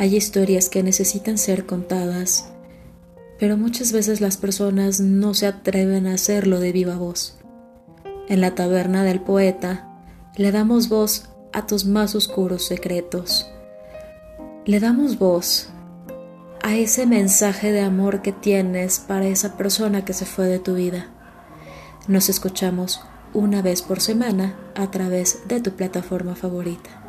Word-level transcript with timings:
Hay 0.00 0.14
historias 0.14 0.68
que 0.68 0.84
necesitan 0.84 1.38
ser 1.38 1.66
contadas, 1.66 2.52
pero 3.40 3.56
muchas 3.56 3.90
veces 3.90 4.20
las 4.20 4.36
personas 4.36 5.00
no 5.00 5.34
se 5.34 5.48
atreven 5.48 6.06
a 6.06 6.14
hacerlo 6.14 6.60
de 6.60 6.70
viva 6.70 6.96
voz. 6.96 7.36
En 8.28 8.40
la 8.40 8.54
taberna 8.54 9.02
del 9.02 9.20
poeta 9.20 9.88
le 10.36 10.52
damos 10.52 10.88
voz 10.88 11.30
a 11.52 11.66
tus 11.66 11.84
más 11.84 12.14
oscuros 12.14 12.64
secretos. 12.64 13.50
Le 14.66 14.78
damos 14.78 15.18
voz 15.18 15.68
a 16.62 16.76
ese 16.76 17.04
mensaje 17.04 17.72
de 17.72 17.80
amor 17.80 18.22
que 18.22 18.30
tienes 18.30 19.00
para 19.00 19.26
esa 19.26 19.56
persona 19.56 20.04
que 20.04 20.12
se 20.12 20.26
fue 20.26 20.46
de 20.46 20.60
tu 20.60 20.74
vida. 20.74 21.08
Nos 22.06 22.28
escuchamos 22.28 23.00
una 23.34 23.62
vez 23.62 23.82
por 23.82 24.00
semana 24.00 24.56
a 24.76 24.92
través 24.92 25.40
de 25.48 25.60
tu 25.60 25.72
plataforma 25.72 26.36
favorita. 26.36 27.07